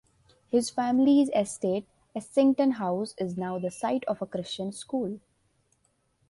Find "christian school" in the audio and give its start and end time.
4.25-5.19